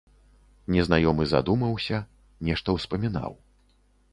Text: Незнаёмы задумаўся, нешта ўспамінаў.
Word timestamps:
Незнаёмы 0.75 1.27
задумаўся, 1.33 1.97
нешта 2.49 2.69
ўспамінаў. 2.79 3.31